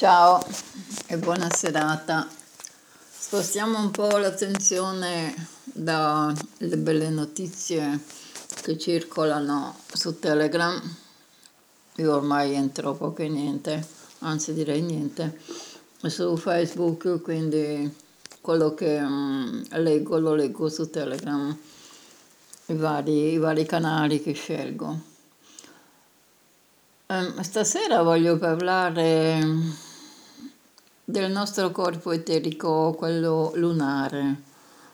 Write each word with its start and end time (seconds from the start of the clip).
Ciao 0.00 0.42
e 1.08 1.18
buona 1.18 1.50
serata. 1.50 2.26
Spostiamo 2.26 3.78
un 3.78 3.90
po' 3.90 4.16
l'attenzione 4.16 5.34
dalle 5.64 6.78
belle 6.78 7.10
notizie 7.10 8.00
che 8.62 8.78
circolano 8.78 9.76
su 9.92 10.18
Telegram. 10.18 10.80
Io 11.96 12.14
ormai 12.14 12.54
entro 12.54 12.94
poco 12.94 13.20
e 13.20 13.28
niente, 13.28 13.86
anzi 14.20 14.54
direi 14.54 14.80
niente, 14.80 15.38
su 16.06 16.34
Facebook, 16.34 17.20
quindi 17.20 17.94
quello 18.40 18.72
che 18.72 18.96
um, 19.00 19.62
leggo 19.72 20.18
lo 20.18 20.34
leggo 20.34 20.70
su 20.70 20.88
Telegram, 20.88 21.54
i 22.64 22.74
vari, 22.74 23.32
i 23.32 23.36
vari 23.36 23.66
canali 23.66 24.22
che 24.22 24.32
scelgo. 24.32 25.08
Um, 27.08 27.38
stasera 27.42 28.00
voglio 28.00 28.38
parlare 28.38 29.88
del 31.10 31.32
nostro 31.32 31.72
corpo 31.72 32.12
eterico, 32.12 32.94
quello 32.96 33.50
lunare, 33.56 34.42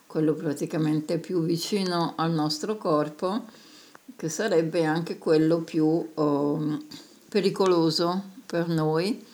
quello 0.07 0.33
praticamente 0.33 1.19
più 1.19 1.43
vicino 1.43 2.15
al 2.17 2.31
nostro 2.31 2.79
corpo, 2.79 3.45
che 4.17 4.31
sarebbe 4.31 4.85
anche 4.87 5.19
quello 5.19 5.59
più 5.59 6.11
oh, 6.15 6.79
pericoloso 7.29 8.31
per 8.47 8.69
noi, 8.69 9.25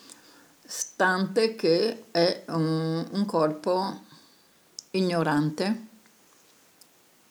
stante 0.65 1.55
che 1.55 2.07
è 2.11 2.45
un, 2.49 3.07
un 3.13 3.27
corpo 3.27 4.01
ignorante, 4.91 5.87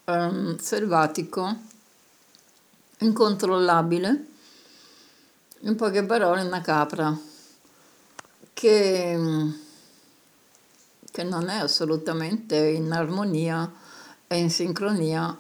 um, 0.05 0.57
selvatico, 0.57 1.55
incontrollabile, 2.99 4.27
in 5.63 5.75
poche 5.75 6.03
parole 6.03 6.41
una 6.41 6.61
capra 6.61 7.29
che, 8.61 9.17
che 11.09 11.23
non 11.23 11.49
è 11.49 11.55
assolutamente 11.55 12.57
in 12.57 12.91
armonia 12.91 13.73
e 14.27 14.37
in 14.37 14.51
sincronia 14.51 15.35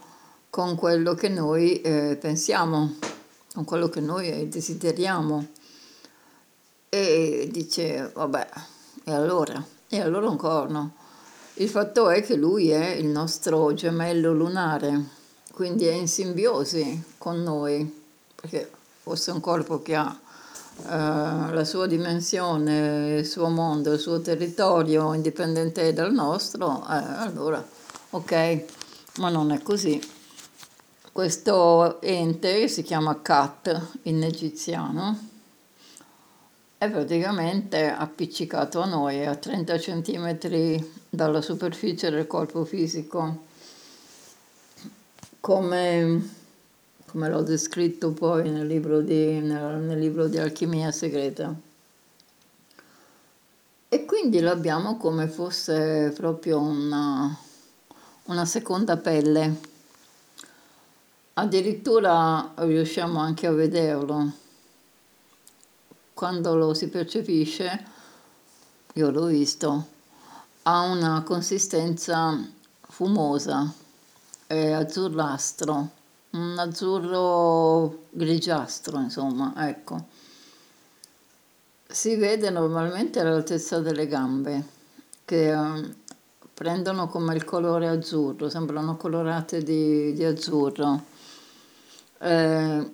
con 0.49 0.73
quello 0.73 1.13
che 1.13 1.29
noi 1.29 1.81
eh, 1.81 2.17
pensiamo, 2.19 2.95
con 3.53 3.63
quello 3.63 3.89
che 3.89 3.99
noi 3.99 4.47
desideriamo. 4.47 5.49
E 6.89 7.47
dice, 7.51 8.09
vabbè, 8.11 8.49
e 9.03 9.13
allora? 9.13 9.63
E 9.87 10.01
allora 10.01 10.27
un 10.27 10.37
corno. 10.37 10.95
Il 11.55 11.69
fatto 11.69 12.09
è 12.09 12.23
che 12.23 12.33
lui 12.33 12.71
è 12.71 12.89
il 12.93 13.05
nostro 13.05 13.71
gemello 13.75 14.33
lunare, 14.33 14.99
quindi 15.51 15.85
è 15.85 15.93
in 15.93 16.07
simbiosi 16.07 17.03
con 17.19 17.43
noi, 17.43 18.01
perché 18.33 18.71
fosse 19.03 19.29
un 19.29 19.41
corpo 19.41 19.83
che 19.83 19.93
ha 19.93 20.20
la 20.83 21.63
sua 21.63 21.87
dimensione, 21.87 23.17
il 23.19 23.25
suo 23.25 23.49
mondo, 23.49 23.93
il 23.93 23.99
suo 23.99 24.21
territorio 24.21 25.13
indipendente 25.13 25.93
dal 25.93 26.13
nostro, 26.13 26.81
eh, 26.81 26.93
allora 26.93 27.63
ok, 28.11 28.63
ma 29.17 29.29
non 29.29 29.51
è 29.51 29.61
così. 29.61 29.99
Questo 31.11 32.01
ente 32.01 32.67
si 32.67 32.83
chiama 32.83 33.21
Kat 33.21 33.97
in 34.03 34.23
egiziano, 34.23 35.17
è 36.77 36.89
praticamente 36.89 37.89
appiccicato 37.89 38.81
a 38.81 38.85
noi 38.85 39.25
a 39.25 39.35
30 39.35 39.77
cm 39.77 40.83
dalla 41.09 41.41
superficie 41.41 42.09
del 42.09 42.27
corpo 42.27 42.65
fisico, 42.65 43.43
come 45.39 46.39
come 47.11 47.27
l'ho 47.27 47.41
descritto 47.41 48.11
poi 48.11 48.49
nel 48.49 48.65
libro 48.65 49.01
di, 49.01 49.41
nel, 49.41 49.81
nel 49.81 49.99
libro 49.99 50.27
di 50.27 50.37
Alchimia 50.37 50.93
Segreta. 50.93 51.53
E 53.89 54.05
quindi 54.05 54.39
l'abbiamo 54.39 54.95
come 54.95 55.27
fosse 55.27 56.13
proprio 56.15 56.61
una, 56.61 57.37
una 58.23 58.45
seconda 58.45 58.95
pelle. 58.95 59.59
Addirittura 61.33 62.53
riusciamo 62.55 63.19
anche 63.19 63.45
a 63.45 63.51
vederlo. 63.51 64.31
Quando 66.13 66.55
lo 66.55 66.73
si 66.73 66.87
percepisce, 66.87 67.85
io 68.93 69.09
l'ho 69.11 69.25
visto, 69.25 69.87
ha 70.61 70.81
una 70.83 71.23
consistenza 71.23 72.39
fumosa, 72.79 73.69
è 74.47 74.71
azzurrastro 74.71 75.99
un 76.31 76.57
azzurro 76.57 78.05
grigiastro, 78.09 78.99
insomma, 78.99 79.53
ecco. 79.67 80.05
Si 81.87 82.15
vede 82.15 82.49
normalmente 82.49 83.19
all'altezza 83.19 83.79
delle 83.79 84.07
gambe, 84.07 84.65
che 85.25 85.51
eh, 85.51 85.95
prendono 86.53 87.07
come 87.07 87.35
il 87.35 87.43
colore 87.43 87.89
azzurro, 87.89 88.49
sembrano 88.49 88.95
colorate 88.95 89.61
di, 89.61 90.13
di 90.13 90.23
azzurro. 90.23 91.03
Eh, 92.19 92.91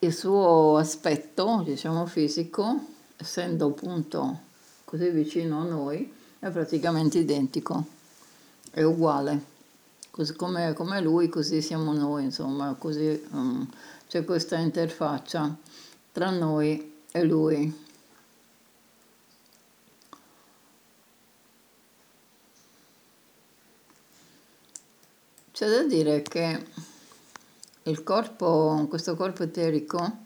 il 0.00 0.14
suo 0.14 0.76
aspetto, 0.76 1.62
diciamo, 1.64 2.06
fisico, 2.06 2.78
essendo 3.16 3.66
appunto 3.66 4.46
così 4.84 5.08
vicino 5.10 5.60
a 5.60 5.64
noi, 5.64 6.12
è 6.38 6.50
praticamente 6.50 7.18
identico, 7.18 7.84
è 8.70 8.82
uguale 8.82 9.56
così 10.18 10.34
come, 10.34 10.72
come 10.72 11.00
lui, 11.00 11.28
così 11.28 11.62
siamo 11.62 11.92
noi, 11.92 12.24
insomma, 12.24 12.74
così 12.74 13.24
um, 13.30 13.64
c'è 14.08 14.24
questa 14.24 14.56
interfaccia 14.56 15.56
tra 16.10 16.30
noi 16.30 17.04
e 17.12 17.22
lui. 17.22 17.86
C'è 25.52 25.68
da 25.68 25.84
dire 25.84 26.22
che 26.22 26.66
il 27.84 28.02
corpo, 28.02 28.86
questo 28.88 29.14
corpo 29.14 29.44
eterico 29.44 30.24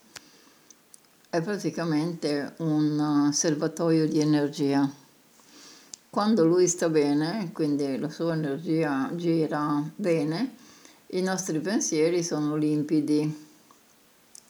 è 1.28 1.42
praticamente 1.42 2.54
un 2.60 3.28
serbatoio 3.31 4.08
di 4.08 4.20
energia 4.20 5.00
quando 6.12 6.44
lui 6.44 6.68
sta 6.68 6.90
bene, 6.90 7.52
quindi 7.54 7.96
la 7.96 8.10
sua 8.10 8.34
energia 8.34 9.08
gira 9.14 9.82
bene, 9.96 10.56
i 11.06 11.22
nostri 11.22 11.58
pensieri 11.58 12.22
sono 12.22 12.54
limpidi, 12.54 13.48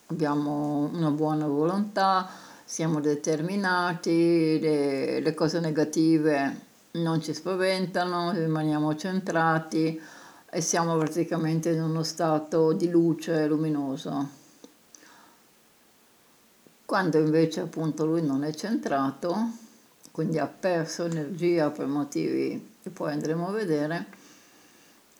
abbiamo 0.06 0.90
una 0.92 1.10
buona 1.12 1.46
volontà, 1.46 2.28
siamo 2.64 2.98
determinati, 2.98 4.58
le, 4.58 5.20
le 5.20 5.34
cose 5.34 5.60
negative 5.60 6.56
non 6.94 7.22
ci 7.22 7.32
spaventano, 7.32 8.32
rimaniamo 8.32 8.96
centrati 8.96 10.00
e 10.50 10.60
siamo 10.60 10.96
praticamente 10.96 11.70
in 11.70 11.80
uno 11.80 12.02
stato 12.02 12.72
di 12.72 12.90
luce 12.90 13.46
luminoso. 13.46 14.28
Quando 16.84 17.18
invece 17.20 17.60
appunto 17.60 18.04
lui 18.04 18.20
non 18.20 18.42
è 18.42 18.52
centrato, 18.52 19.70
quindi 20.12 20.38
ha 20.38 20.46
perso 20.46 21.06
energia 21.06 21.70
per 21.70 21.86
motivi 21.86 22.70
che 22.82 22.90
poi 22.90 23.12
andremo 23.12 23.48
a 23.48 23.52
vedere, 23.52 24.06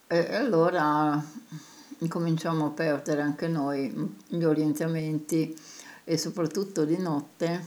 e 0.06 0.34
allora 0.34 1.20
incominciamo 1.98 2.66
a 2.66 2.70
perdere 2.70 3.22
anche 3.22 3.48
noi 3.48 3.91
gli 4.26 4.42
orientamenti 4.44 5.58
e 6.04 6.19
soprattutto 6.19 6.84
di 6.84 6.98
notte, 6.98 7.66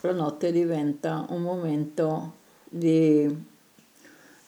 la 0.00 0.12
notte 0.12 0.50
diventa 0.50 1.26
un 1.28 1.42
momento 1.42 2.36
di, 2.64 3.28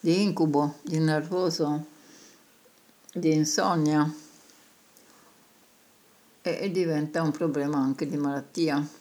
di 0.00 0.22
incubo, 0.22 0.76
di 0.82 0.98
nervoso, 0.98 1.86
di 3.12 3.34
insonnia 3.34 4.10
e, 6.40 6.58
e 6.60 6.70
diventa 6.70 7.20
un 7.20 7.32
problema 7.32 7.78
anche 7.78 8.06
di 8.06 8.16
malattia. 8.16 8.98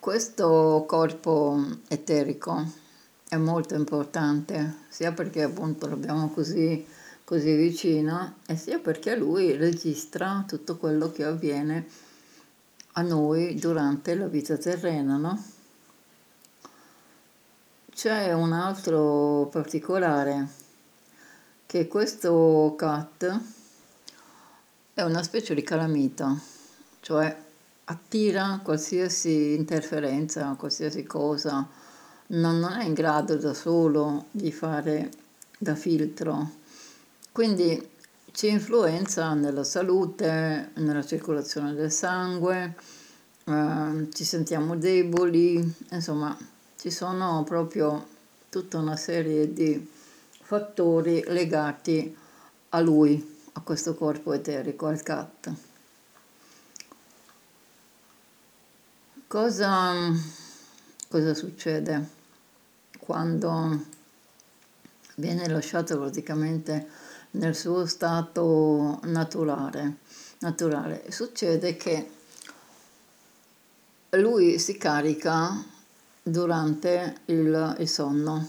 Questo 0.00 0.84
corpo 0.86 1.60
eterico 1.88 2.64
è 3.28 3.36
molto 3.36 3.74
importante, 3.74 4.76
sia 4.88 5.12
perché 5.12 5.42
appunto 5.42 5.88
l'abbiamo 5.88 6.30
così, 6.30 6.86
così 7.24 7.56
vicino, 7.56 8.36
e 8.46 8.56
sia 8.56 8.78
perché 8.78 9.16
lui 9.16 9.56
registra 9.56 10.44
tutto 10.46 10.76
quello 10.76 11.10
che 11.10 11.24
avviene 11.24 11.86
a 12.92 13.02
noi 13.02 13.56
durante 13.56 14.14
la 14.14 14.28
vita 14.28 14.56
terrena, 14.56 15.16
no? 15.16 15.44
C'è 17.92 18.32
un 18.32 18.52
altro 18.52 19.48
particolare, 19.50 20.48
che 21.66 21.88
questo 21.88 22.74
cat 22.78 23.40
è 24.94 25.02
una 25.02 25.24
specie 25.24 25.54
di 25.54 25.62
calamita, 25.62 26.38
cioè 27.00 27.46
attira 27.90 28.60
qualsiasi 28.62 29.54
interferenza, 29.54 30.54
qualsiasi 30.58 31.04
cosa, 31.04 31.66
non, 32.28 32.64
è 32.78 32.84
in 32.84 32.92
grado 32.92 33.36
da 33.36 33.54
solo 33.54 34.26
di 34.30 34.52
fare 34.52 35.10
da 35.56 35.74
filtro. 35.74 36.50
Quindi 37.32 37.96
ci 38.32 38.48
influenza 38.48 39.32
nella 39.32 39.64
salute, 39.64 40.70
nella 40.74 41.04
circolazione 41.04 41.74
del 41.74 41.90
sangue, 41.90 42.74
eh, 43.44 44.08
ci 44.12 44.24
sentiamo 44.24 44.76
deboli, 44.76 45.74
insomma 45.90 46.36
ci 46.76 46.90
sono 46.90 47.42
proprio 47.44 48.06
tutta 48.50 48.78
una 48.78 48.96
serie 48.96 49.52
di 49.52 49.90
fattori 50.42 51.24
legati 51.26 52.14
a 52.70 52.80
lui, 52.80 53.36
a 53.52 53.60
questo 53.62 53.94
corpo 53.94 54.34
eterico, 54.34 54.86
al 54.86 55.02
cat. 55.02 55.67
Cosa, 59.28 59.92
cosa 61.10 61.34
succede 61.34 62.08
quando 62.98 63.84
viene 65.16 65.46
lasciato 65.50 65.98
praticamente 65.98 66.88
nel 67.32 67.54
suo 67.54 67.84
stato 67.84 68.98
naturale? 69.02 69.96
naturale? 70.38 71.10
Succede 71.10 71.76
che 71.76 72.10
lui 74.12 74.58
si 74.58 74.78
carica 74.78 75.62
durante 76.22 77.18
il, 77.26 77.76
il 77.80 77.88
sonno. 77.88 78.48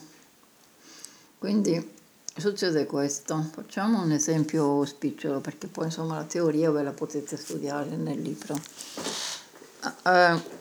Quindi 1.40 1.94
succede 2.38 2.86
questo. 2.86 3.50
Facciamo 3.52 4.02
un 4.02 4.14
esempio 4.14 4.86
spicciolo 4.86 5.42
perché 5.42 5.68
poi 5.68 5.88
insomma 5.88 6.16
la 6.16 6.24
teoria 6.24 6.72
ve 6.72 6.84
la 6.84 6.94
potete 6.94 7.36
studiare 7.36 7.98
nel 7.98 8.22
libro. 8.22 8.56
Uh, 10.04 10.59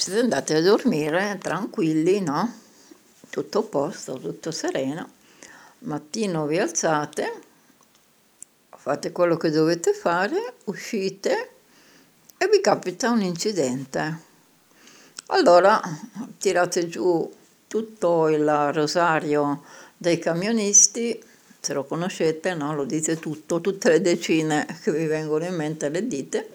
siete 0.00 0.20
andati 0.20 0.54
a 0.54 0.62
dormire 0.62 1.38
tranquilli, 1.40 2.20
no? 2.20 2.50
Tutto 3.28 3.58
a 3.58 3.62
posto, 3.62 4.18
tutto 4.18 4.50
sereno. 4.50 5.10
Mattino 5.80 6.46
vi 6.46 6.58
alzate, 6.58 7.40
fate 8.70 9.12
quello 9.12 9.36
che 9.36 9.50
dovete 9.50 9.92
fare, 9.92 10.54
uscite 10.64 11.50
e 12.38 12.48
vi 12.48 12.62
capita 12.62 13.10
un 13.10 13.20
incidente. 13.20 14.28
Allora 15.26 15.78
tirate 16.38 16.88
giù 16.88 17.30
tutto 17.66 18.28
il 18.28 18.72
rosario 18.72 19.64
dei 19.98 20.18
camionisti, 20.18 21.22
se 21.60 21.74
lo 21.74 21.84
conoscete, 21.84 22.54
no? 22.54 22.74
lo 22.74 22.84
dite 22.84 23.18
tutto, 23.18 23.60
tutte 23.60 23.90
le 23.90 24.00
decine 24.00 24.66
che 24.82 24.92
vi 24.92 25.04
vengono 25.04 25.44
in 25.44 25.54
mente 25.54 25.90
le 25.90 26.06
dite, 26.06 26.50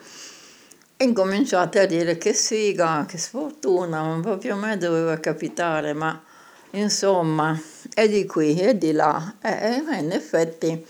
incominciate 0.97 1.79
a 1.79 1.85
dire 1.85 2.17
che 2.17 2.33
sfiga, 2.33 3.05
che 3.07 3.17
sfortuna, 3.17 4.01
ma 4.03 4.19
proprio 4.21 4.53
a 4.53 4.57
me 4.57 4.77
doveva 4.77 5.17
capitare, 5.19 5.93
ma 5.93 6.21
insomma, 6.71 7.59
è 7.93 8.07
di 8.07 8.25
qui, 8.25 8.59
è 8.59 8.75
di 8.75 8.91
là, 8.91 9.35
e 9.41 9.83
in 9.99 10.11
effetti 10.11 10.85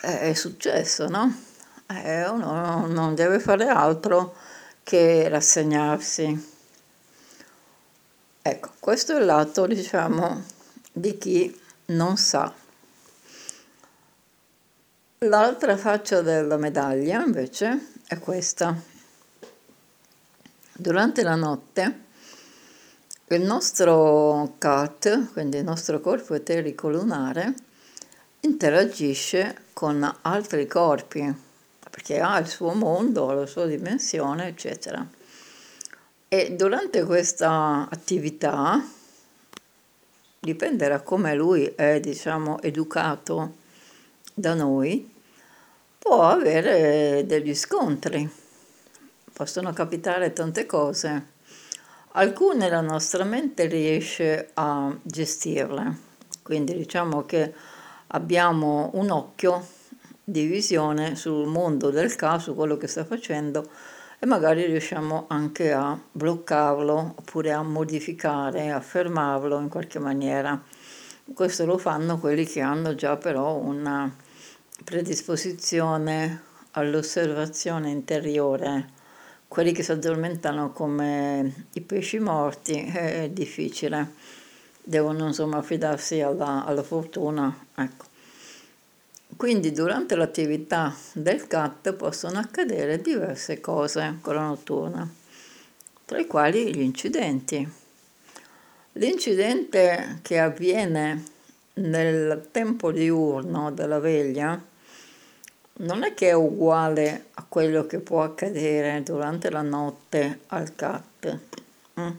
è 0.00 0.32
successo, 0.34 1.08
no? 1.08 1.46
eh, 1.88 2.28
uno 2.28 2.86
non 2.86 3.14
deve 3.14 3.38
fare 3.40 3.66
altro 3.66 4.34
che 4.82 5.28
rassegnarsi. 5.28 6.56
Ecco, 8.42 8.72
questo 8.78 9.16
è 9.16 9.18
il 9.18 9.24
lato, 9.24 9.66
diciamo, 9.66 10.44
di 10.92 11.18
chi 11.18 11.60
non 11.86 12.16
sa. 12.16 12.52
L'altra 15.22 15.76
faccia 15.76 16.20
della 16.20 16.56
medaglia, 16.56 17.22
invece, 17.24 17.92
è 18.08 18.18
questa. 18.18 18.74
Durante 20.72 21.22
la 21.22 21.34
notte 21.34 22.06
il 23.26 23.42
nostro 23.42 24.54
CAT, 24.56 25.32
quindi 25.32 25.58
il 25.58 25.64
nostro 25.64 26.00
corpo 26.00 26.32
eterico 26.32 26.88
lunare, 26.88 27.54
interagisce 28.40 29.64
con 29.74 30.10
altri 30.22 30.66
corpi 30.66 31.46
perché 31.90 32.18
ha 32.20 32.38
il 32.38 32.46
suo 32.46 32.72
mondo, 32.72 33.30
la 33.32 33.44
sua 33.44 33.66
dimensione, 33.66 34.46
eccetera. 34.46 35.06
E 36.28 36.54
durante 36.56 37.04
questa 37.04 37.88
attività, 37.90 38.82
dipende 40.38 40.88
da 40.88 41.02
come 41.02 41.34
lui 41.34 41.64
è, 41.66 42.00
diciamo, 42.00 42.62
educato 42.62 43.56
da 44.32 44.54
noi, 44.54 45.16
può 45.98 46.22
avere 46.22 47.24
degli 47.26 47.54
scontri. 47.54 48.28
Possono 49.32 49.72
capitare 49.72 50.32
tante 50.32 50.64
cose. 50.66 51.36
Alcune 52.12 52.68
la 52.68 52.80
nostra 52.80 53.24
mente 53.24 53.66
riesce 53.66 54.50
a 54.54 54.96
gestirle, 55.02 55.96
quindi 56.42 56.74
diciamo 56.74 57.24
che 57.24 57.52
abbiamo 58.08 58.90
un 58.94 59.10
occhio 59.10 59.66
di 60.24 60.46
visione 60.46 61.14
sul 61.14 61.46
mondo 61.46 61.90
del 61.90 62.16
caso, 62.16 62.54
quello 62.54 62.76
che 62.76 62.86
sta 62.86 63.04
facendo 63.04 63.68
e 64.18 64.26
magari 64.26 64.64
riusciamo 64.64 65.26
anche 65.28 65.72
a 65.72 65.98
bloccarlo 66.10 67.14
oppure 67.16 67.52
a 67.52 67.62
modificare, 67.62 68.70
a 68.70 68.80
fermarlo 68.80 69.60
in 69.60 69.68
qualche 69.68 69.98
maniera. 69.98 70.60
Questo 71.32 71.64
lo 71.66 71.78
fanno 71.78 72.18
quelli 72.18 72.44
che 72.44 72.60
hanno 72.60 72.94
già 72.94 73.16
però 73.16 73.54
una 73.54 74.12
predisposizione 74.84 76.42
all'osservazione 76.72 77.90
interiore. 77.90 78.96
Quelli 79.48 79.72
che 79.72 79.82
si 79.82 79.92
addormentano 79.92 80.72
come 80.72 81.66
i 81.72 81.80
pesci 81.80 82.18
morti 82.18 82.84
è 82.84 83.30
difficile, 83.32 84.12
devono 84.82 85.26
insomma 85.26 85.58
affidarsi 85.58 86.20
alla, 86.20 86.64
alla 86.64 86.82
fortuna. 86.82 87.66
Ecco. 87.74 88.06
Quindi 89.36 89.72
durante 89.72 90.16
l'attività 90.16 90.94
del 91.12 91.46
CAT 91.46 91.92
possono 91.92 92.38
accadere 92.38 93.00
diverse 93.00 93.60
cose 93.60 94.18
la 94.22 94.40
notturna, 94.40 95.08
tra 96.04 96.18
i 96.18 96.26
quali 96.26 96.74
gli 96.74 96.80
incidenti. 96.80 97.66
L'incidente 98.92 100.18
che 100.22 100.38
avviene 100.40 101.22
nel 101.74 102.48
tempo 102.50 102.90
diurno 102.90 103.70
della 103.70 104.00
veglia 104.00 104.60
non 105.78 106.04
è 106.04 106.14
che 106.14 106.28
è 106.28 106.32
uguale 106.32 107.26
a 107.34 107.44
quello 107.48 107.86
che 107.86 107.98
può 107.98 108.22
accadere 108.22 109.02
durante 109.02 109.50
la 109.50 109.62
notte 109.62 110.40
al 110.48 110.74
CAT, 110.74 111.38
mm? 112.00 112.10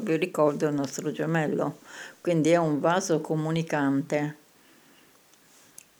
vi 0.00 0.16
ricordo 0.16 0.66
il 0.66 0.74
nostro 0.74 1.12
gemello, 1.12 1.78
quindi 2.20 2.50
è 2.50 2.56
un 2.56 2.80
vaso 2.80 3.20
comunicante 3.20 4.40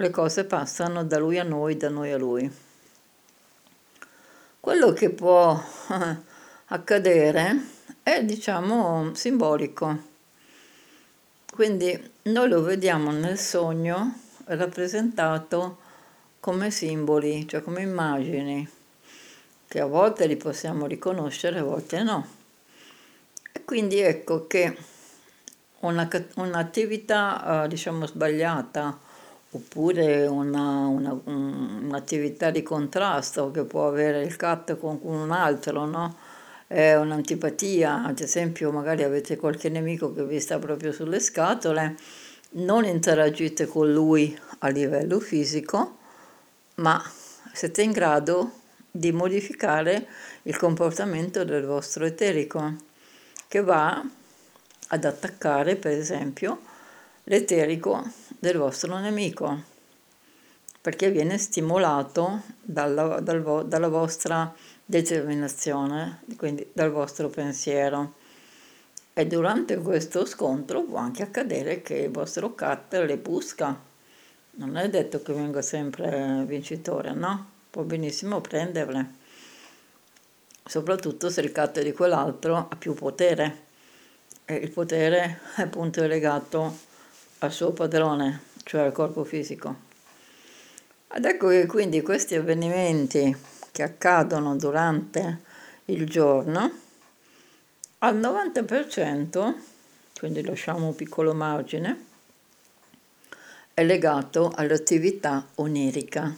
le 0.02 0.10
cose 0.10 0.44
passano 0.44 1.04
da 1.04 1.16
lui 1.18 1.38
a 1.38 1.44
noi, 1.44 1.76
da 1.76 1.88
noi 1.88 2.10
a 2.10 2.18
lui. 2.18 2.50
Quello 4.58 4.92
che 4.92 5.10
può 5.10 5.56
accadere 6.66 7.64
è, 8.02 8.24
diciamo, 8.24 9.14
simbolico. 9.14 10.10
Quindi 11.52 12.10
noi 12.22 12.48
lo 12.48 12.62
vediamo 12.62 13.12
nel 13.12 13.38
sogno 13.38 14.18
rappresentato 14.46 15.78
come 16.42 16.72
simboli, 16.72 17.46
cioè 17.46 17.62
come 17.62 17.82
immagini, 17.82 18.68
che 19.68 19.78
a 19.78 19.86
volte 19.86 20.26
li 20.26 20.34
possiamo 20.36 20.86
riconoscere, 20.86 21.60
a 21.60 21.62
volte 21.62 22.02
no. 22.02 22.26
E 23.52 23.64
quindi 23.64 24.00
ecco 24.00 24.48
che 24.48 24.76
una, 25.82 26.08
un'attività, 26.34 27.62
eh, 27.62 27.68
diciamo, 27.68 28.06
sbagliata, 28.06 28.98
oppure 29.50 30.26
una, 30.26 30.86
una, 30.88 31.16
un'attività 31.26 32.50
di 32.50 32.64
contrasto 32.64 33.52
che 33.52 33.62
può 33.62 33.86
avere 33.86 34.24
il 34.24 34.34
cat 34.34 34.76
con 34.76 34.98
un 35.02 35.30
altro, 35.30 35.84
no? 35.84 36.16
È 36.66 36.96
un'antipatia, 36.96 38.02
ad 38.04 38.18
esempio 38.18 38.72
magari 38.72 39.04
avete 39.04 39.36
qualche 39.36 39.68
nemico 39.68 40.12
che 40.12 40.24
vi 40.24 40.40
sta 40.40 40.58
proprio 40.58 40.90
sulle 40.90 41.20
scatole, 41.20 41.94
non 42.54 42.84
interagite 42.84 43.66
con 43.66 43.92
lui 43.92 44.36
a 44.58 44.68
livello 44.70 45.20
fisico, 45.20 46.00
ma 46.76 47.02
siete 47.52 47.82
in 47.82 47.92
grado 47.92 48.60
di 48.90 49.12
modificare 49.12 50.06
il 50.42 50.56
comportamento 50.56 51.44
del 51.44 51.64
vostro 51.64 52.04
eterico, 52.04 52.74
che 53.48 53.60
va 53.62 54.02
ad 54.88 55.04
attaccare, 55.04 55.76
per 55.76 55.92
esempio, 55.92 56.60
l'eterico 57.24 58.02
del 58.38 58.58
vostro 58.58 58.98
nemico, 58.98 59.62
perché 60.80 61.10
viene 61.10 61.38
stimolato 61.38 62.42
dalla, 62.60 63.20
dal, 63.20 63.66
dalla 63.66 63.88
vostra 63.88 64.52
determinazione, 64.84 66.22
quindi 66.36 66.68
dal 66.72 66.90
vostro 66.90 67.28
pensiero. 67.28 68.14
E 69.14 69.26
durante 69.26 69.76
questo 69.76 70.24
scontro 70.24 70.82
può 70.82 70.98
anche 70.98 71.22
accadere 71.22 71.82
che 71.82 71.94
il 71.94 72.10
vostro 72.10 72.54
cat 72.54 72.94
le 72.94 73.18
busca. 73.18 73.90
Non 74.54 74.76
è 74.76 74.88
detto 74.90 75.22
che 75.22 75.32
venga 75.32 75.62
sempre 75.62 76.44
vincitore, 76.46 77.12
no? 77.12 77.50
Può 77.70 77.82
benissimo 77.84 78.42
prenderle. 78.42 79.20
Soprattutto 80.64 81.30
se 81.30 81.40
il 81.40 81.52
cat 81.52 81.80
di 81.80 81.92
quell'altro 81.92 82.68
ha 82.68 82.76
più 82.76 82.92
potere. 82.92 83.70
E 84.44 84.54
il 84.56 84.70
potere 84.70 85.40
appunto 85.56 86.02
è 86.02 86.06
legato 86.06 86.76
al 87.38 87.50
suo 87.50 87.72
padrone, 87.72 88.42
cioè 88.64 88.82
al 88.82 88.92
corpo 88.92 89.24
fisico. 89.24 89.90
Ed 91.14 91.24
ecco 91.24 91.48
che 91.48 91.64
quindi 91.64 92.02
questi 92.02 92.34
avvenimenti 92.34 93.34
che 93.72 93.82
accadono 93.82 94.54
durante 94.56 95.40
il 95.86 96.06
giorno, 96.06 96.70
al 97.98 98.18
90%, 98.18 99.54
quindi 100.18 100.44
lasciamo 100.44 100.88
un 100.88 100.94
piccolo 100.94 101.32
margine, 101.32 102.10
è 103.74 103.84
legato 103.84 104.52
all'attività 104.54 105.46
onirica. 105.56 106.34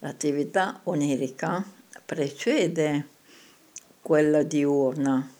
L'attività 0.00 0.80
onirica 0.84 1.64
precede 2.04 3.08
quella 4.00 4.42
diurna, 4.42 5.30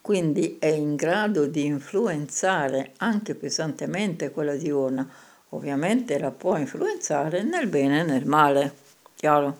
quindi 0.00 0.56
è 0.58 0.68
in 0.68 0.96
grado 0.96 1.46
di 1.46 1.64
influenzare 1.64 2.92
anche 2.98 3.34
pesantemente 3.34 4.30
quella 4.30 4.54
diurna 4.54 5.08
ovviamente 5.50 6.18
la 6.18 6.30
può 6.30 6.56
influenzare 6.56 7.42
nel 7.42 7.66
bene 7.66 8.00
e 8.00 8.02
nel 8.04 8.26
male, 8.26 8.74
chiaro? 9.14 9.58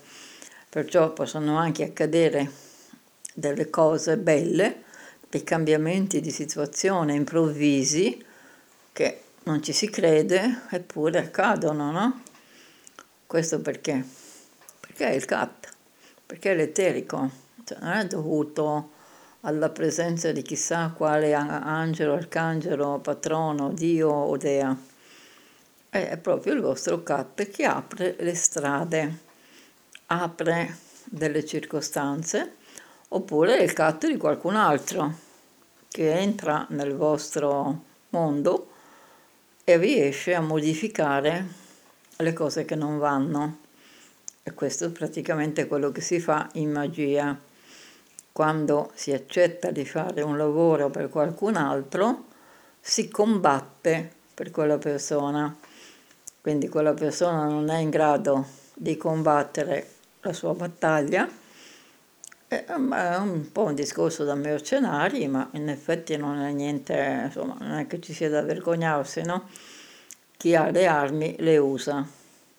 Perciò 0.69 1.13
possono 1.13 1.59
anche 1.59 1.85
accadere 1.85 2.51
delle 3.35 3.71
cose 3.71 4.17
belle, 4.17 4.83
dei 5.29 5.43
cambiamenti 5.43 6.21
di 6.21 6.31
situazione 6.31 7.15
improvvisi 7.15 8.25
che 8.93 9.23
non 9.45 9.63
ci 9.63 9.73
si 9.73 9.89
crede 9.89 10.63
eppure 10.71 11.19
accadono, 11.19 11.91
no? 11.91 12.23
Questo 13.27 13.61
perché? 13.61 14.05
Perché 14.81 15.09
è 15.09 15.15
il 15.15 15.25
cat, 15.25 15.69
perché 16.27 16.53
è 16.53 16.55
l'eterico, 16.55 17.31
cioè 17.65 17.79
non 17.81 17.93
è 17.93 18.07
dovuto 18.07 18.91
alla 19.43 19.71
presenza 19.71 20.33
di 20.33 20.43
chissà 20.43 20.93
quale 20.95 21.33
angelo, 21.35 22.15
arcangelo, 22.15 22.99
patrono, 22.99 23.73
Dio 23.73 24.11
o 24.11 24.37
Dea 24.37 24.77
è 25.91 26.17
proprio 26.19 26.53
il 26.53 26.61
vostro 26.61 27.03
cat 27.03 27.49
che 27.51 27.65
apre 27.65 28.15
le 28.21 28.35
strade, 28.37 29.19
apre 30.07 30.77
delle 31.05 31.45
circostanze, 31.45 32.55
oppure 33.09 33.59
è 33.59 33.63
il 33.63 33.73
cat 33.73 34.07
di 34.07 34.17
qualcun 34.17 34.55
altro 34.55 35.13
che 35.89 36.13
entra 36.13 36.65
nel 36.71 36.95
vostro 36.95 37.83
mondo 38.11 38.69
e 39.71 39.77
riesce 39.77 40.35
a 40.35 40.41
modificare 40.41 41.47
le 42.17 42.33
cose 42.33 42.65
che 42.65 42.75
non 42.75 42.99
vanno. 42.99 43.59
E 44.43 44.53
questo 44.53 44.87
è 44.87 44.91
praticamente 44.91 45.67
quello 45.67 45.91
che 45.91 46.01
si 46.01 46.21
fa 46.21 46.49
in 46.55 46.71
magia. 46.71 47.39
Quando 48.33 48.91
si 48.95 49.13
accetta 49.13 49.71
di 49.71 49.85
fare 49.85 50.23
un 50.23 50.37
lavoro 50.37 50.91
per 50.91 51.09
qualcun 51.09 51.57
altro, 51.57 52.27
si 52.81 53.09
combatte 53.09 54.11
per 54.35 54.51
quella 54.51 54.79
persona 54.79 55.57
quindi 56.41 56.69
quella 56.69 56.95
persona 56.95 57.45
non 57.45 57.69
è 57.69 57.79
in 57.79 57.91
grado 57.91 58.47
di 58.75 58.97
combattere 58.97 59.89
la 60.23 60.33
sua 60.33 60.55
battaglia, 60.55 61.29
è 62.57 62.75
un 62.75 63.53
po' 63.53 63.63
un 63.63 63.77
discorso 63.77 64.25
da 64.25 64.35
mercenari, 64.35 65.29
ma 65.29 65.49
in 65.53 65.69
effetti 65.69 66.17
non 66.17 66.41
è 66.41 66.51
niente, 66.51 67.23
insomma, 67.27 67.57
non 67.61 67.79
è 67.79 67.87
che 67.87 68.01
ci 68.01 68.13
sia 68.13 68.29
da 68.29 68.43
vergognarsi, 68.43 69.23
no? 69.23 69.49
Chi 70.37 70.57
ha 70.57 70.69
le 70.69 70.87
armi 70.89 71.37
le 71.39 71.59
usa, 71.59 72.05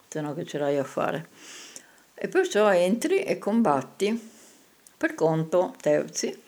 se 0.07 0.21
no 0.21 0.33
che 0.33 0.45
ce 0.45 0.59
l'hai 0.59 0.77
a 0.77 0.85
fare. 0.85 1.27
E 2.13 2.29
perciò 2.29 2.73
entri 2.73 3.23
e 3.23 3.37
combatti 3.37 4.29
per 4.95 5.13
conto 5.13 5.73
terzi 5.81 6.41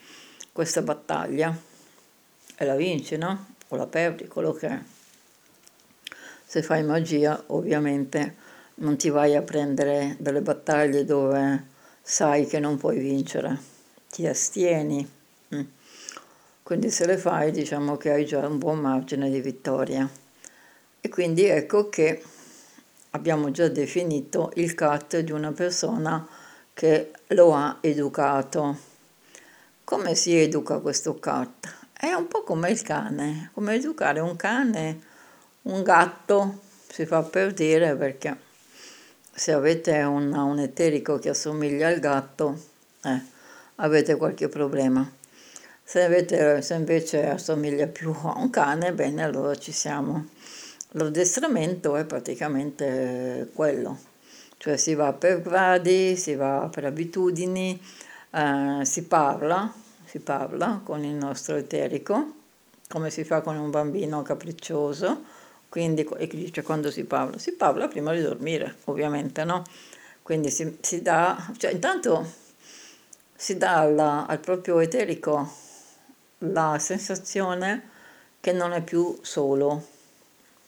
questa 0.53 0.81
battaglia 0.81 1.53
e 2.55 2.65
la 2.65 2.75
vinci, 2.75 3.17
no? 3.17 3.47
O 3.67 3.75
la 3.75 3.88
perdi, 3.88 4.27
quello 4.27 4.53
che 4.53 4.67
è 4.67 4.81
se 6.45 6.62
fai 6.62 6.83
magia 6.83 7.43
ovviamente 7.47 8.35
non 8.75 8.95
ti 8.95 9.09
vai 9.09 9.35
a 9.35 9.41
prendere 9.41 10.15
delle 10.19 10.41
battaglie 10.41 11.03
dove 11.03 11.71
sai 12.05 12.45
che 12.45 12.60
non 12.60 12.77
puoi 12.77 13.00
vincere, 13.00 13.57
ti 14.10 14.27
astieni. 14.27 15.10
Mm. 15.55 15.62
Quindi 16.62 16.91
se 16.91 17.05
le 17.05 17.17
fai 17.17 17.51
diciamo 17.51 17.95
che 17.95 18.12
hai 18.12 18.25
già 18.25 18.45
un 18.45 18.57
buon 18.57 18.79
margine 18.79 19.29
di 19.29 19.39
vittoria. 19.39 20.07
E 21.00 21.10
quindi 21.10 21.45
ecco 21.45 21.88
che 21.89 22.22
abbiamo 23.12 23.50
già 23.51 23.69
definito 23.69 24.51
il 24.55 24.75
cat 24.75 25.19
di 25.19 25.31
una 25.31 25.53
persona 25.53 26.27
che 26.74 27.12
lo 27.27 27.53
ha 27.55 27.77
educato. 27.81 28.77
Come 29.83 30.15
si 30.15 30.36
educa 30.38 30.79
questo 30.79 31.15
cat? 31.15 31.88
È 31.93 32.12
un 32.12 32.27
po' 32.27 32.43
come 32.43 32.69
il 32.69 32.81
cane, 32.81 33.51
come 33.53 33.75
educare 33.75 34.19
un 34.19 34.36
cane 34.36 35.12
un 35.63 35.81
gatto 35.81 36.60
si 36.89 37.05
fa 37.05 37.22
per 37.22 37.53
dire 37.53 37.95
perché 37.95 38.38
se 39.36 39.52
avete 39.52 40.02
un, 40.04 40.32
un 40.32 40.60
eterico 40.60 41.18
che 41.18 41.30
assomiglia 41.30 41.88
al 41.88 42.00
gatto, 42.00 42.58
eh, 43.04 43.22
avete 43.75 44.16
qualche 44.16 44.48
problema. 44.48 45.10
Se, 45.84 46.02
avete, 46.04 46.62
se 46.62 46.75
invece 46.75 47.28
assomiglia 47.28 47.88
più 47.88 48.12
a 48.12 48.38
un 48.38 48.50
cane, 48.50 48.94
bene, 48.94 49.24
allora 49.24 49.56
ci 49.56 49.72
siamo. 49.72 50.28
L'addestramento 50.92 51.96
è 51.96 52.06
praticamente 52.06 53.50
quello, 53.54 53.98
cioè 54.58 54.78
si 54.78 54.94
va 54.94 55.12
per 55.12 55.42
gradi, 55.42 56.16
si 56.16 56.36
va 56.36 56.70
per 56.72 56.86
abitudini, 56.86 57.82
eh, 58.30 58.82
si 58.84 59.04
parla, 59.06 59.74
si 60.06 60.20
parla 60.20 60.82
con 60.84 61.04
il 61.04 61.16
nostro 61.16 61.56
eterico, 61.56 62.34
come 62.88 63.10
si 63.10 63.24
fa 63.24 63.42
con 63.42 63.58
un 63.58 63.72
bambino 63.72 64.22
capriccioso, 64.22 65.24
quindi, 65.74 66.08
e 66.18 66.27
dice 66.27 66.62
quando 66.62 66.92
si 66.92 67.03
parla? 67.03 67.39
Si 67.39 67.53
parla 67.53 67.88
prima 67.88 68.13
di 68.13 68.22
dormire, 68.22 68.75
ovviamente, 68.84 69.44
no? 69.44 69.63
Quindi 70.22 70.51
si, 70.51 70.77
si 70.82 71.01
dà, 71.01 71.51
cioè 71.58 71.72
intanto 71.72 72.32
si 73.36 73.58
dà 73.58 73.80
alla, 73.80 74.27
al 74.27 74.39
proprio 74.39 74.80
eterico 74.82 75.51
la 76.38 76.77
sensazione 76.77 77.89
che 78.39 78.51
non 78.51 78.72
è 78.74 78.84
più 78.84 79.18
solo, 79.24 79.84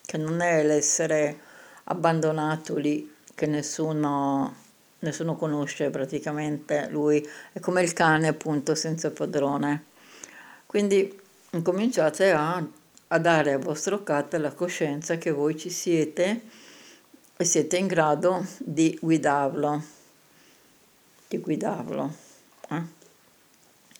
che 0.04 0.18
non 0.18 0.42
è 0.42 0.64
l'essere 0.64 1.40
abbandonato 1.84 2.76
lì, 2.76 3.14
che 3.36 3.46
nessuno, 3.46 4.56
nessuno 5.02 5.36
conosce 5.36 5.92
praticamente 5.92 6.88
lui, 6.90 7.24
è 7.54 7.60
come 7.60 7.84
il 7.84 7.94
cane 7.94 8.28
appunto 8.28 8.74
senza 8.74 9.12
padrone. 9.12 9.86
Quindi 10.66 11.22
incominciate 11.52 12.32
a 12.32 12.68
a 13.10 13.20
dare 13.20 13.54
al 13.54 13.60
vostro 13.60 14.04
cat 14.04 14.34
la 14.36 14.52
coscienza 14.52 15.18
che 15.18 15.32
voi 15.32 15.58
ci 15.58 15.70
siete 15.70 16.42
e 17.38 17.44
siete 17.46 17.78
in 17.78 17.88
grado 17.88 18.46
di 18.60 18.98
guidarlo. 19.00 19.84
Di 21.28 21.38
guidarlo. 21.38 22.16
Eh? 22.70 22.82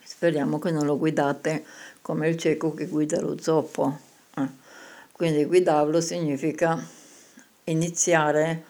Speriamo 0.04 0.58
che 0.58 0.72
non 0.72 0.86
lo 0.86 0.98
guidate 0.98 1.66
come 2.02 2.30
il 2.30 2.38
cieco 2.38 2.74
che 2.74 2.88
guida 2.88 3.22
lo 3.22 3.40
zoppo. 3.40 4.00
Eh? 4.38 4.48
Quindi 5.12 5.46
guidarlo 5.46 6.02
significa 6.02 6.84
iniziare 7.66 8.64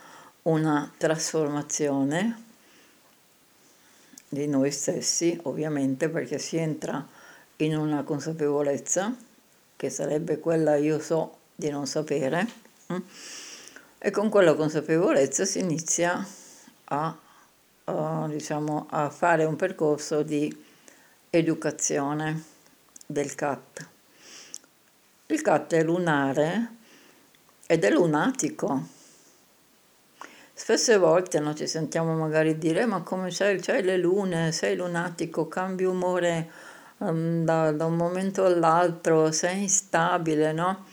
una 0.43 0.91
trasformazione 0.97 2.43
di 4.27 4.47
noi 4.47 4.71
stessi, 4.71 5.39
ovviamente 5.43 6.09
perché 6.09 6.39
si 6.39 6.57
entra 6.57 7.05
in 7.57 7.77
una 7.77 8.03
consapevolezza 8.03 9.15
che 9.75 9.89
sarebbe 9.89 10.39
quella 10.39 10.75
io 10.75 10.99
so 10.99 11.37
di 11.55 11.69
non 11.69 11.87
sapere, 11.87 12.47
mm? 12.91 12.97
e 13.97 14.11
con 14.11 14.29
quella 14.29 14.53
consapevolezza 14.53 15.45
si 15.45 15.59
inizia 15.59 16.25
a, 16.85 17.17
a, 17.85 18.27
diciamo, 18.27 18.87
a 18.89 19.09
fare 19.09 19.45
un 19.45 19.55
percorso 19.55 20.21
di 20.21 20.63
educazione 21.29 22.43
del 23.05 23.35
cat. 23.35 23.87
Il 25.27 25.41
cat 25.41 25.73
è 25.73 25.83
lunare 25.83 26.73
ed 27.65 27.83
è 27.83 27.89
lunatico. 27.89 28.93
Spesse 30.53 30.97
volte 30.97 31.39
no, 31.39 31.53
ci 31.53 31.67
sentiamo 31.67 32.15
magari 32.15 32.57
dire 32.57 32.85
ma 32.85 33.01
come 33.01 33.29
c'hai, 33.29 33.59
c'hai 33.59 33.83
le 33.83 33.97
lune, 33.97 34.51
sei 34.51 34.75
lunatico, 34.75 35.47
cambi 35.47 35.83
umore 35.83 36.37
um, 36.37 36.74
da, 36.97 37.71
da, 37.71 37.85
un 37.85 37.95
momento 37.95 38.45
all'altro, 38.45 39.31
sei 39.31 39.63
instabile, 39.63 40.53
no? 40.53 40.85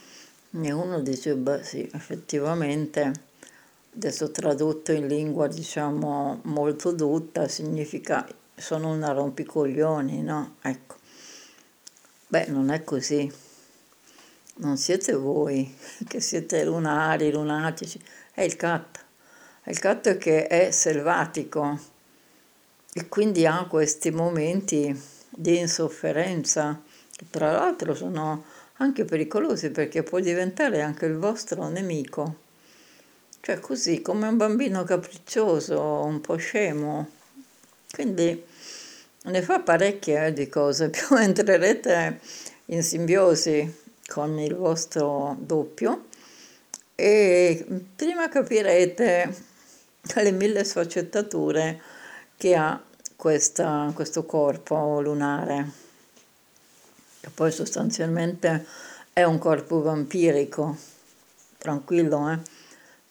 E 0.51 0.71
uno 0.71 0.99
dice, 0.99 1.35
beh 1.35 1.63
sì, 1.63 1.89
effettivamente, 1.93 3.11
adesso 3.95 4.29
tradotto 4.31 4.91
in 4.91 5.07
lingua 5.07 5.47
diciamo 5.47 6.41
molto 6.43 6.91
dotta, 6.91 7.47
significa 7.47 8.27
sono 8.55 8.91
una 8.91 9.11
rompicoglioni, 9.11 10.21
no? 10.21 10.55
Ecco. 10.61 10.95
Beh, 12.27 12.47
non 12.47 12.69
è 12.69 12.83
così. 12.83 13.31
Non 14.55 14.77
siete 14.77 15.13
voi 15.13 15.75
che 16.07 16.19
siete 16.19 16.63
lunari, 16.63 17.31
lunatici, 17.31 17.99
è 18.33 18.41
il 18.41 18.55
cat. 18.55 19.05
È 19.63 19.69
il 19.69 19.79
cat 19.79 20.17
che 20.17 20.47
è 20.47 20.71
selvatico 20.71 21.79
e 22.95 23.07
quindi 23.07 23.45
ha 23.45 23.65
questi 23.65 24.11
momenti 24.11 25.11
di 25.35 25.59
insofferenza, 25.59 26.81
che 27.15 27.25
tra 27.29 27.51
l'altro 27.51 27.93
sono 27.93 28.43
anche 28.77 29.05
pericolosi 29.05 29.69
perché 29.69 30.03
può 30.03 30.19
diventare 30.19 30.81
anche 30.81 31.05
il 31.05 31.15
vostro 31.15 31.67
nemico. 31.67 32.41
cioè 33.39 33.59
così 33.59 34.01
come 34.01 34.27
un 34.27 34.37
bambino 34.37 34.83
capriccioso, 34.83 36.03
un 36.05 36.21
po' 36.21 36.37
scemo. 36.37 37.09
Quindi 37.91 38.43
ne 39.25 39.41
fa 39.41 39.59
parecchie 39.59 40.27
eh, 40.27 40.33
di 40.33 40.47
cose, 40.49 40.89
più 40.91 41.15
entrerete 41.15 42.19
in 42.67 42.83
simbiosi 42.83 43.81
con 44.07 44.37
il 44.39 44.55
vostro 44.55 45.35
doppio 45.39 46.05
e 46.95 47.65
prima 47.95 48.29
capirete 48.29 49.35
le 50.15 50.31
mille 50.31 50.63
sfaccettature 50.63 51.81
che 52.37 52.55
ha 52.55 52.81
questa, 53.23 53.89
questo 53.95 54.25
corpo 54.25 54.99
lunare, 54.99 55.71
che 57.21 57.29
poi 57.29 57.53
sostanzialmente 57.53 58.65
è 59.13 59.23
un 59.23 59.37
corpo 59.37 59.81
vampirico, 59.81 60.75
tranquillo, 61.57 62.29
eh? 62.29 62.39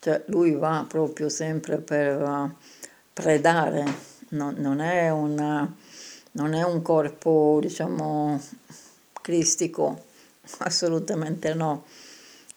Cioè 0.01 0.25
lui 0.27 0.53
va 0.53 0.85
proprio 0.87 1.31
sempre 1.31 1.79
per 1.79 2.55
predare, 3.11 3.85
non, 4.31 4.55
non, 4.59 4.81
è 4.81 5.09
una, 5.09 5.75
non 6.33 6.53
è 6.53 6.63
un 6.63 6.83
corpo, 6.83 7.57
diciamo, 7.63 8.39
cristico, 9.23 10.05
assolutamente 10.59 11.55
no. 11.55 11.87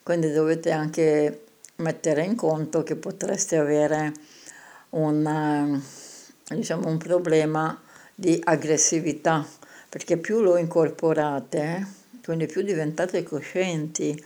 Quindi 0.04 0.30
dovete 0.34 0.72
anche 0.72 1.46
mettere 1.78 2.26
in 2.26 2.36
conto 2.36 2.84
che 2.84 2.98
potreste 2.98 3.56
avere 3.56 4.12
un, 4.90 5.82
diciamo, 6.54 6.88
un 6.88 6.98
problema 6.98 7.82
di 8.14 8.40
aggressività, 8.44 9.46
perché 9.90 10.18
più 10.18 10.42
lo 10.42 10.58
incorporate, 10.58 11.86
quindi 12.24 12.46
più 12.46 12.62
diventate 12.62 13.24
coscienti 13.24 14.24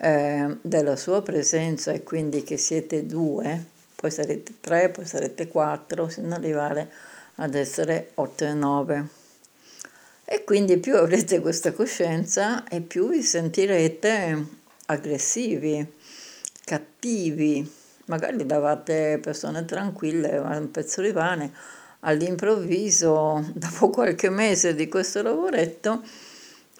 eh, 0.00 0.56
della 0.60 0.96
sua 0.96 1.22
presenza 1.22 1.92
e 1.92 2.02
quindi 2.02 2.42
che 2.42 2.56
siete 2.56 3.06
due, 3.06 3.64
poi 3.94 4.10
sarete 4.10 4.54
tre, 4.60 4.88
poi 4.88 5.06
sarete 5.06 5.48
quattro, 5.48 6.08
fino 6.08 6.26
ad 6.28 6.32
arrivare 6.32 6.90
ad 7.36 7.54
essere 7.54 8.10
otto 8.14 8.44
e 8.44 8.52
nove. 8.54 9.06
E 10.24 10.44
quindi 10.44 10.78
più 10.78 10.96
avrete 10.96 11.40
questa 11.40 11.72
coscienza 11.72 12.66
e 12.68 12.80
più 12.80 13.08
vi 13.10 13.22
sentirete 13.22 14.46
aggressivi, 14.86 15.86
cattivi, 16.64 17.70
magari 18.12 18.44
davate 18.44 19.18
persone 19.22 19.64
tranquille, 19.64 20.36
un 20.36 20.70
pezzo 20.70 21.00
di 21.00 21.12
pane, 21.12 21.50
all'improvviso, 22.00 23.42
dopo 23.54 23.88
qualche 23.88 24.28
mese 24.28 24.74
di 24.74 24.86
questo 24.86 25.22
lavoretto, 25.22 26.02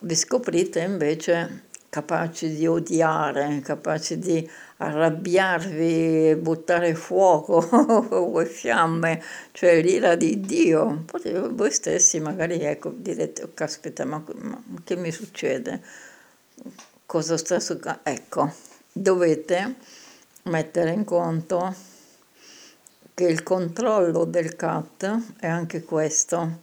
vi 0.02 0.14
scoprite 0.14 0.80
invece 0.80 1.70
capaci 1.88 2.54
di 2.54 2.66
odiare, 2.66 3.60
capaci 3.62 4.18
di 4.18 4.46
arrabbiarvi, 4.78 6.36
buttare 6.36 6.94
fuoco 6.94 7.56
o 8.14 8.44
fiamme, 8.44 9.22
cioè 9.52 9.80
l'ira 9.80 10.16
di 10.16 10.38
Dio. 10.40 11.04
Poi 11.06 11.48
voi 11.50 11.70
stessi 11.70 12.20
magari 12.20 12.60
ecco, 12.60 12.92
direte, 12.94 13.44
oh, 13.44 13.50
caspita, 13.54 14.04
ma, 14.04 14.22
ma 14.34 14.62
che 14.84 14.96
mi 14.96 15.10
succede? 15.10 15.80
Cosa 17.06 17.38
sta 17.38 17.58
succedendo? 17.58 18.00
Ecco, 18.02 18.52
dovete 18.92 19.76
mettere 20.44 20.90
in 20.90 21.04
conto 21.04 21.74
che 23.14 23.24
il 23.24 23.42
controllo 23.42 24.24
del 24.24 24.56
CAT 24.56 25.36
è 25.38 25.46
anche 25.46 25.82
questo, 25.82 26.60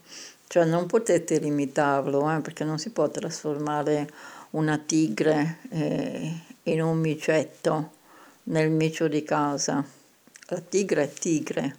cioè 0.47 0.65
non 0.65 0.87
potete 0.87 1.37
limitarlo, 1.37 2.29
eh, 2.35 2.39
perché 2.41 2.63
non 2.63 2.79
si 2.79 2.89
può 2.89 3.09
trasformare 3.09 4.09
una 4.51 4.77
tigre 4.77 5.59
eh, 5.69 6.41
in 6.63 6.81
un 6.81 6.97
micetto 6.97 7.91
nel 8.43 8.71
micio 8.71 9.07
di 9.07 9.23
casa. 9.23 9.85
La 10.47 10.59
tigre 10.59 11.03
è 11.03 11.13
tigre, 11.13 11.75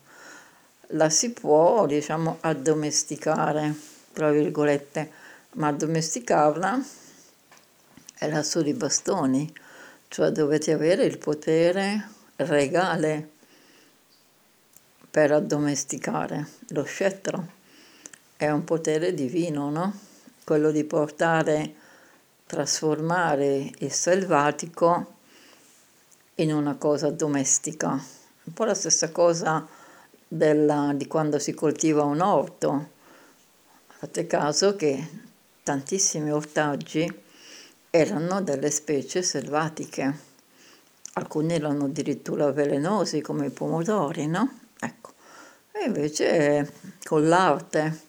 la 0.88 1.10
si 1.10 1.32
può, 1.32 1.86
diciamo, 1.86 2.38
addomesticare, 2.40 3.74
tra 4.12 4.30
virgolette, 4.30 5.10
ma 5.54 5.68
addomesticarla 5.68 6.80
è 8.18 8.28
l'asso 8.28 8.62
di 8.62 8.72
bastoni, 8.72 9.52
cioè 10.10 10.30
dovete 10.30 10.72
avere 10.72 11.04
il 11.04 11.18
potere 11.18 12.08
regale 12.34 13.30
per 15.08 15.30
addomesticare. 15.30 16.48
Lo 16.70 16.82
scettro 16.82 17.46
è 18.36 18.50
un 18.50 18.64
potere 18.64 19.14
divino, 19.14 19.70
no? 19.70 19.96
Quello 20.42 20.72
di 20.72 20.82
portare 20.82 21.74
trasformare 22.44 23.70
il 23.78 23.92
selvatico 23.92 25.14
in 26.34 26.52
una 26.52 26.74
cosa 26.74 27.10
domestica. 27.10 27.90
Un 27.90 28.52
po' 28.52 28.64
la 28.64 28.74
stessa 28.74 29.12
cosa 29.12 29.64
della, 30.26 30.92
di 30.92 31.06
quando 31.06 31.38
si 31.38 31.54
coltiva 31.54 32.02
un 32.02 32.20
orto. 32.20 32.90
Fate 33.86 34.26
caso 34.26 34.74
che 34.74 35.08
tantissimi 35.62 36.32
ortaggi 36.32 37.28
erano 37.90 38.40
delle 38.40 38.70
specie 38.70 39.22
selvatiche. 39.22 40.28
Alcuni 41.14 41.54
erano 41.54 41.86
addirittura 41.86 42.52
velenosi 42.52 43.20
come 43.20 43.46
i 43.46 43.50
pomodori, 43.50 44.26
no? 44.26 44.58
Ecco. 44.78 45.12
E 45.72 45.84
invece 45.84 46.72
con 47.04 47.28
l'arte 47.28 48.02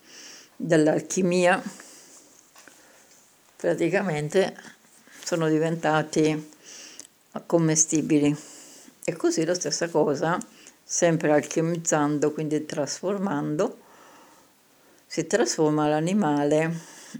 dell'alchimia 0.55 1.61
praticamente 3.55 4.55
sono 5.23 5.47
diventati 5.49 6.51
commestibili. 7.45 8.35
E 9.03 9.15
così 9.15 9.43
la 9.45 9.55
stessa 9.55 9.89
cosa, 9.89 10.37
sempre 10.83 11.31
alchemizzando, 11.31 12.31
quindi 12.31 12.65
trasformando, 12.65 13.79
si 15.07 15.25
trasforma 15.25 15.87
l'animale 15.87 16.71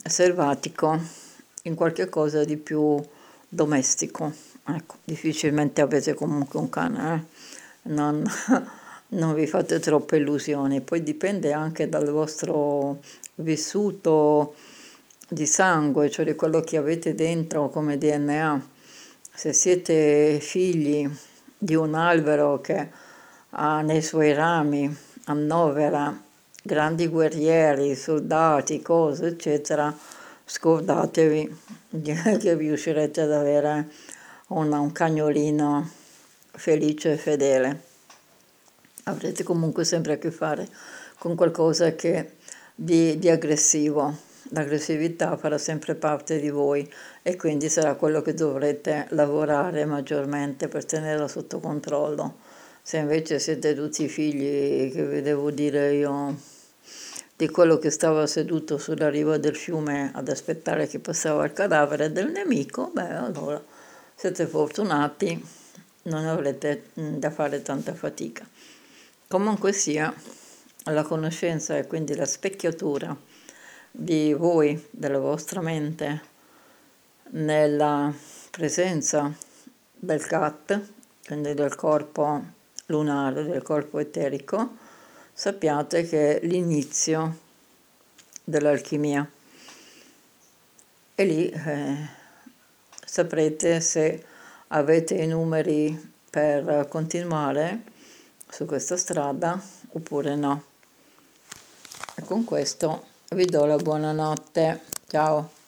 selvatico 0.06 1.21
in 1.64 1.76
qualche 1.76 2.10
cosa 2.10 2.44
di 2.44 2.58
più 2.58 3.00
domestico. 3.48 4.32
Ecco, 4.66 4.96
difficilmente 5.04 5.82
avete 5.82 6.14
comunque 6.14 6.60
un 6.60 6.70
cane, 6.70 7.16
eh? 7.16 7.90
non, 7.94 8.24
non 9.10 9.34
vi 9.34 9.48
fate 9.48 9.80
troppe 9.80 10.18
illusioni, 10.18 10.82
poi 10.82 11.04
dipende 11.04 11.52
anche 11.52 11.90
dal 11.90 12.10
vostro 12.10 13.00
vissuto 13.36 14.56
di 15.28 15.46
sangue, 15.46 16.10
cioè 16.10 16.26
di 16.26 16.36
quello 16.36 16.62
che 16.62 16.78
avete 16.78 17.16
dentro 17.16 17.70
come 17.70 17.98
DNA. 17.98 18.68
Se 19.34 19.54
siete 19.54 20.40
figli 20.42 21.10
di 21.58 21.76
un 21.76 21.96
albero 21.96 22.60
che 22.60 22.90
ha 23.52 23.82
nei 23.82 24.02
suoi 24.02 24.34
rami, 24.34 24.94
annovera 25.26 26.30
grandi 26.64 27.08
guerrieri, 27.08 27.96
soldati, 27.96 28.82
cose, 28.82 29.28
eccetera, 29.28 29.96
scordatevi 30.52 31.58
che 32.04 32.54
riuscirete 32.56 33.22
ad 33.22 33.32
avere 33.32 33.88
una, 34.48 34.80
un 34.82 34.92
cagnolino 34.92 35.90
felice 36.52 37.14
e 37.14 37.18
fedele. 37.18 37.84
Avrete 39.06 39.44
comunque 39.44 39.86
sempre 39.86 40.14
a 40.14 40.18
che 40.18 40.30
fare 40.30 40.68
con 41.18 41.36
qualcosa 41.36 41.96
che 41.96 42.34
di, 42.76 43.18
di 43.18 43.30
aggressivo 43.30 44.30
l'aggressività 44.50 45.38
farà 45.38 45.58
sempre 45.58 45.96
parte 45.96 46.38
di 46.40 46.50
voi 46.50 46.92
e 47.22 47.38
quindi 47.38 47.70
sarà 47.70 47.96
quello 47.96 48.22
che 48.22 48.34
dovrete 48.34 49.06
lavorare 49.12 49.86
maggiormente 49.86 50.68
per 50.68 50.84
tenerla 50.84 51.30
sotto 51.30 51.62
controllo. 51.62 52.40
Se 52.82 52.98
invece 52.98 53.40
siete 53.40 53.74
tutti 53.74 54.10
figli, 54.10 54.92
che 54.92 55.06
vi 55.06 55.22
devo 55.22 55.50
dire 55.50 55.94
io, 55.94 56.36
di 57.42 57.50
quello 57.50 57.80
che 57.80 57.90
stava 57.90 58.28
seduto 58.28 58.78
sulla 58.78 59.10
riva 59.10 59.40
del 59.40 59.56
fiume 59.56 60.12
ad 60.14 60.30
aspettare 60.30 60.86
che 60.86 61.00
passava 61.00 61.44
il 61.44 61.54
cadavere 61.54 62.12
del 62.12 62.30
nemico, 62.30 62.92
beh 62.94 63.16
allora 63.16 63.60
siete 64.14 64.46
fortunati, 64.46 65.44
non 66.04 66.28
avrete 66.28 66.90
mm, 67.00 67.16
da 67.16 67.32
fare 67.32 67.64
tanta 67.64 67.96
fatica. 67.96 68.48
Comunque 69.28 69.74
sia, 69.74 70.14
la 70.84 71.02
conoscenza 71.02 71.76
e 71.76 71.88
quindi 71.88 72.14
la 72.14 72.26
specchiatura 72.26 73.18
di 73.90 74.34
voi, 74.34 74.80
della 74.92 75.18
vostra 75.18 75.62
mente, 75.62 76.22
nella 77.32 78.14
presenza 78.52 79.34
del 79.96 80.24
cat, 80.28 80.80
quindi 81.26 81.56
del 81.56 81.74
corpo 81.74 82.44
lunare, 82.86 83.46
del 83.46 83.64
corpo 83.64 83.98
eterico, 83.98 84.81
sappiate 85.34 86.08
che 86.08 86.40
è 86.40 86.46
l'inizio 86.46 87.38
dell'alchimia. 88.44 89.30
E 91.16 91.26
lì 91.26 91.50
eh, 91.50 91.96
saprete 93.06 93.80
se 93.82 94.26
avete 94.68 95.16
i 95.16 95.28
numeri 95.28 96.14
per 96.30 96.88
continuare 96.90 97.84
su 98.50 98.66
questa 98.66 98.98
strada 98.98 99.62
oppure 99.90 100.36
no. 100.36 100.64
E 102.16 102.24
con 102.24 102.44
questo 102.44 103.08
vi 103.30 103.46
do 103.46 103.66
la 103.66 103.78
buonanotte. 103.78 104.82
Ciao. 105.08 105.61